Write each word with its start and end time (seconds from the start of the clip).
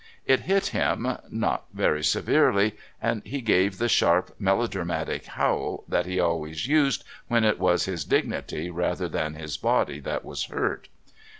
It 0.25 0.39
hit 0.39 0.69
him 0.73 1.07
(not 1.29 1.65
very 1.75 2.03
severely), 2.03 2.75
and 2.99 3.21
he 3.23 3.39
gave 3.39 3.77
the 3.77 3.87
sharp, 3.87 4.33
melodramatic 4.39 5.27
howl 5.27 5.83
that 5.87 6.07
he 6.07 6.19
always 6.19 6.65
used 6.65 7.03
when 7.27 7.43
it 7.43 7.59
was 7.59 7.85
his 7.85 8.03
dignity 8.03 8.71
rather 8.71 9.07
than 9.07 9.35
his 9.35 9.57
body 9.57 9.99
that 9.99 10.25
was 10.25 10.45
hurt. 10.45 10.87